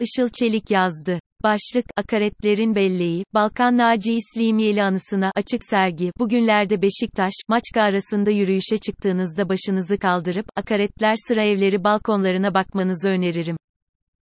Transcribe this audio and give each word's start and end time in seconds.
Işıl 0.00 0.28
Çelik 0.28 0.70
yazdı. 0.70 1.18
Başlık, 1.42 1.84
Akaretlerin 1.96 2.74
Belleği, 2.74 3.24
Balkan 3.34 3.78
Naci 3.78 4.14
İslimiyeli 4.14 4.82
anısına 4.82 5.32
açık 5.34 5.64
sergi. 5.64 6.12
Bugünlerde 6.18 6.82
Beşiktaş, 6.82 7.32
Maçka 7.48 7.80
arasında 7.80 8.30
yürüyüşe 8.30 8.78
çıktığınızda 8.78 9.48
başınızı 9.48 9.98
kaldırıp, 9.98 10.46
akaretler 10.56 11.14
sıra 11.28 11.42
evleri 11.42 11.84
balkonlarına 11.84 12.54
bakmanızı 12.54 13.08
öneririm. 13.08 13.56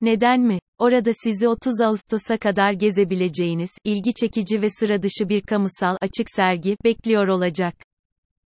Neden 0.00 0.40
mi? 0.40 0.58
Orada 0.78 1.10
sizi 1.24 1.48
30 1.48 1.80
Ağustos'a 1.80 2.36
kadar 2.38 2.72
gezebileceğiniz, 2.72 3.70
ilgi 3.84 4.14
çekici 4.14 4.62
ve 4.62 4.68
sıra 4.70 5.02
dışı 5.02 5.28
bir 5.28 5.40
kamusal, 5.40 5.96
açık 6.00 6.26
sergi, 6.36 6.76
bekliyor 6.84 7.28
olacak. 7.28 7.74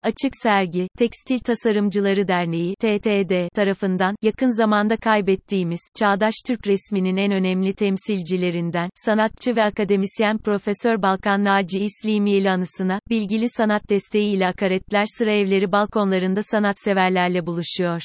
Açık 0.07 0.32
Sergi, 0.43 0.88
Tekstil 0.98 1.39
Tasarımcıları 1.39 2.29
Derneği 2.29 2.75
TTD 2.75 3.54
tarafından, 3.54 4.16
yakın 4.22 4.57
zamanda 4.57 4.96
kaybettiğimiz, 4.96 5.80
çağdaş 5.98 6.34
Türk 6.46 6.66
resminin 6.66 7.16
en 7.16 7.32
önemli 7.32 7.75
temsilcilerinden, 7.75 8.90
sanatçı 8.95 9.57
ve 9.57 9.63
akademisyen 9.63 10.39
Profesör 10.39 11.03
Balkan 11.03 11.44
Naci 11.44 11.80
İslimiyeli 11.80 12.50
anısına, 12.50 13.00
bilgili 13.11 13.49
sanat 13.49 13.89
desteği 13.90 14.36
ile 14.36 14.46
akaretler 14.46 15.04
sıra 15.18 15.30
evleri 15.30 15.72
balkonlarında 15.72 16.43
sanatseverlerle 16.43 17.46
buluşuyor. 17.46 18.02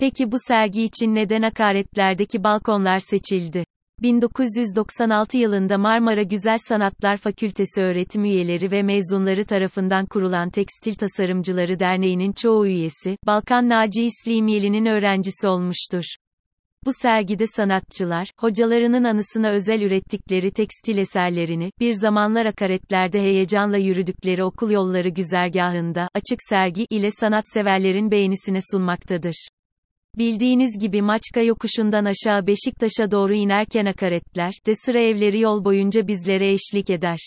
Peki 0.00 0.32
bu 0.32 0.36
sergi 0.48 0.82
için 0.82 1.14
neden 1.14 1.42
akaretlerdeki 1.42 2.44
balkonlar 2.44 2.98
seçildi? 2.98 3.64
1996 4.02 5.36
yılında 5.36 5.78
Marmara 5.78 6.22
Güzel 6.22 6.58
Sanatlar 6.58 7.16
Fakültesi 7.16 7.82
öğretim 7.82 8.24
üyeleri 8.24 8.70
ve 8.70 8.82
mezunları 8.82 9.44
tarafından 9.44 10.06
kurulan 10.06 10.50
Tekstil 10.50 10.94
Tasarımcıları 10.94 11.78
Derneği'nin 11.78 12.32
çoğu 12.32 12.66
üyesi, 12.66 13.16
Balkan 13.26 13.68
Naci 13.68 14.04
İslimiyeli'nin 14.04 14.86
öğrencisi 14.86 15.48
olmuştur. 15.48 16.04
Bu 16.86 16.90
sergide 17.02 17.46
sanatçılar, 17.46 18.28
hocalarının 18.38 19.04
anısına 19.04 19.50
özel 19.50 19.80
ürettikleri 19.80 20.50
tekstil 20.50 20.98
eserlerini, 20.98 21.70
bir 21.80 21.92
zamanlar 21.92 22.46
akaretlerde 22.46 23.20
heyecanla 23.20 23.76
yürüdükleri 23.76 24.44
okul 24.44 24.70
yolları 24.70 25.08
güzergahında, 25.08 26.08
açık 26.14 26.38
sergi 26.48 26.86
ile 26.90 27.10
sanatseverlerin 27.10 28.10
beğenisine 28.10 28.58
sunmaktadır. 28.70 29.48
Bildiğiniz 30.18 30.78
gibi 30.80 31.02
Maçka 31.02 31.40
yokuşundan 31.40 32.04
aşağı 32.04 32.46
Beşiktaş'a 32.46 33.10
doğru 33.10 33.34
inerken 33.34 33.86
akaretler 33.86 34.52
de 34.66 34.72
sıra 34.74 35.00
evleri 35.00 35.40
yol 35.40 35.64
boyunca 35.64 36.08
bizlere 36.08 36.52
eşlik 36.52 36.90
eder. 36.90 37.18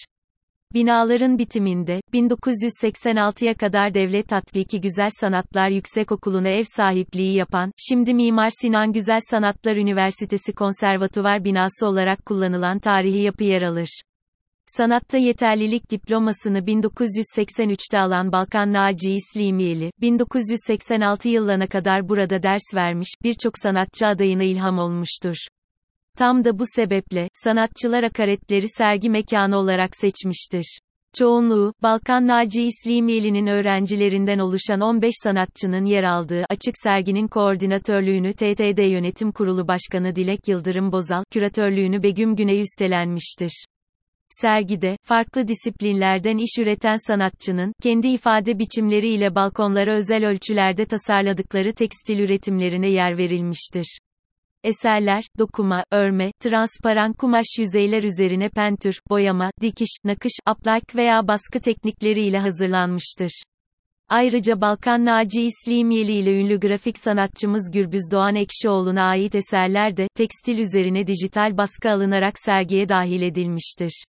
Binaların 0.74 1.38
bitiminde, 1.38 2.02
1986'ya 2.14 3.54
kadar 3.54 3.94
Devlet 3.94 4.30
Tatbiki 4.30 4.82
Güzel 4.82 5.10
Sanatlar 5.20 5.70
Yüksekokulu'na 5.70 6.50
ev 6.50 6.64
sahipliği 6.76 7.36
yapan, 7.36 7.72
şimdi 7.90 8.14
Mimar 8.14 8.50
Sinan 8.62 8.94
Güzel 8.94 9.20
Sanatlar 9.30 9.76
Üniversitesi 9.76 10.54
Konservatuvar 10.54 11.44
binası 11.44 11.88
olarak 11.88 12.26
kullanılan 12.26 12.80
tarihi 12.80 13.20
yapı 13.20 13.44
yer 13.44 13.62
alır. 13.62 14.02
Sanatta 14.68 15.18
yeterlilik 15.18 15.92
diplomasını 15.92 16.60
1983'te 16.60 18.00
alan 18.00 18.32
Balkan 18.32 18.74
Naci 18.74 19.14
İslimiyeli, 19.14 19.92
1986 20.02 21.30
yıllarına 21.30 21.68
kadar 21.68 22.10
burada 22.10 22.44
ders 22.44 22.76
vermiş, 22.76 23.10
birçok 23.24 23.54
sanatçı 23.58 24.08
adayına 24.08 24.44
ilham 24.44 24.78
olmuştur. 24.78 25.36
Tam 26.18 26.46
da 26.46 26.60
bu 26.60 26.64
sebeple, 26.76 27.30
sanatçılar 27.34 28.04
akaretleri 28.04 28.66
sergi 28.70 29.10
mekanı 29.10 29.58
olarak 29.58 29.96
seçmiştir. 29.96 30.80
Çoğunluğu, 31.18 31.74
Balkan 31.84 32.28
Naci 32.28 32.64
İslimiyeli'nin 32.64 33.48
öğrencilerinden 33.48 34.40
oluşan 34.40 34.82
15 34.82 35.14
sanatçının 35.24 35.86
yer 35.86 36.04
aldığı 36.04 36.46
açık 36.50 36.76
serginin 36.84 37.28
koordinatörlüğünü 37.28 38.34
TTD 38.34 38.92
Yönetim 38.92 39.32
Kurulu 39.32 39.68
Başkanı 39.68 40.16
Dilek 40.16 40.48
Yıldırım 40.48 40.92
Bozal, 40.92 41.24
küratörlüğünü 41.32 42.04
Begüm 42.04 42.36
Güney 42.36 42.62
üstlenmiştir. 42.62 43.66
Sergide, 44.30 44.98
farklı 45.04 45.48
disiplinlerden 45.48 46.38
iş 46.38 46.60
üreten 46.60 46.96
sanatçının, 47.08 47.74
kendi 47.82 48.08
ifade 48.08 48.60
biçimleriyle 48.60 49.36
balkonlara 49.36 49.94
özel 49.94 50.26
ölçülerde 50.26 50.86
tasarladıkları 50.86 51.74
tekstil 51.74 52.20
üretimlerine 52.20 52.88
yer 52.88 53.18
verilmiştir. 53.18 54.00
Eserler, 54.64 55.24
dokuma, 55.40 55.84
örme, 55.92 56.32
transparan 56.40 57.14
kumaş 57.14 57.46
yüzeyler 57.60 58.04
üzerine 58.04 58.50
pentür, 58.50 59.02
boyama, 59.10 59.52
dikiş, 59.62 59.98
nakış, 60.04 60.34
aplak 60.46 60.96
veya 60.96 61.28
baskı 61.28 61.60
teknikleriyle 61.60 62.40
hazırlanmıştır. 62.40 63.42
Ayrıca 64.10 64.62
Balkan 64.62 65.06
Naci 65.06 65.44
İslimiyeli 65.44 66.14
ile 66.14 66.40
ünlü 66.40 66.60
grafik 66.60 66.98
sanatçımız 66.98 67.72
Gürbüz 67.74 68.12
Doğan 68.12 68.36
Ekşioğlu'na 68.36 69.04
ait 69.04 69.36
eserler 69.36 69.98
de, 69.98 70.08
tekstil 70.16 70.58
üzerine 70.58 71.08
dijital 71.08 71.58
baskı 71.58 71.92
alınarak 71.92 72.40
sergiye 72.40 72.90
dahil 72.90 73.22
edilmiştir. 73.22 74.04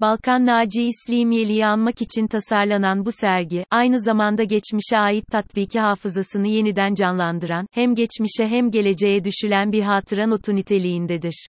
Balkan 0.00 0.46
Naci 0.46 0.82
İslimiyeli'yi 0.82 1.66
anmak 1.66 2.02
için 2.02 2.26
tasarlanan 2.26 3.04
bu 3.04 3.12
sergi, 3.12 3.64
aynı 3.70 4.00
zamanda 4.00 4.44
geçmişe 4.44 4.98
ait 4.98 5.24
tatbiki 5.32 5.80
hafızasını 5.80 6.48
yeniden 6.48 6.94
canlandıran, 6.94 7.66
hem 7.72 7.94
geçmişe 7.94 8.48
hem 8.48 8.70
geleceğe 8.70 9.24
düşülen 9.24 9.72
bir 9.72 9.82
hatıra 9.82 10.26
notu 10.26 10.56
niteliğindedir. 10.56 11.46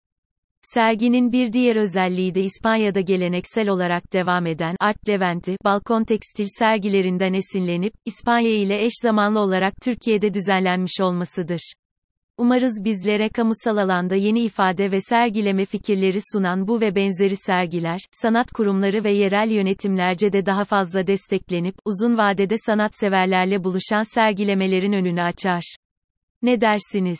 Serginin 0.62 1.32
bir 1.32 1.54
diğer 1.54 1.76
özelliği 1.76 2.36
de 2.36 2.42
İspanya'da 2.42 3.02
geleneksel 3.02 3.70
olarak 3.70 4.14
devam 4.14 4.46
eden 4.46 4.76
Art 4.80 5.10
Leventi, 5.10 5.58
balkon 5.64 6.04
tekstil 6.04 6.48
sergilerinden 6.60 7.34
esinlenip, 7.34 7.94
İspanya 8.06 8.56
ile 8.56 8.84
eş 8.84 8.94
zamanlı 9.02 9.40
olarak 9.40 9.74
Türkiye'de 9.84 10.34
düzenlenmiş 10.34 11.02
olmasıdır. 11.02 11.74
Umarız 12.38 12.84
bizlere 12.84 13.30
kamusal 13.30 13.78
alanda 13.78 14.16
yeni 14.16 14.42
ifade 14.42 14.92
ve 14.92 15.02
sergileme 15.02 15.66
fikirleri 15.66 16.20
sunan 16.34 16.68
bu 16.68 16.82
ve 16.82 16.96
benzeri 16.96 17.36
sergiler, 17.36 18.00
sanat 18.12 18.52
kurumları 18.52 19.04
ve 19.04 19.12
yerel 19.12 19.52
yönetimlerce 19.52 20.34
de 20.34 20.46
daha 20.46 20.66
fazla 20.66 21.08
desteklenip, 21.08 21.76
uzun 21.86 22.18
vadede 22.18 22.56
sanatseverlerle 22.58 23.64
buluşan 23.64 24.04
sergilemelerin 24.14 24.94
önünü 24.94 25.22
açar. 25.22 25.76
Ne 26.42 26.62
dersiniz? 26.62 27.20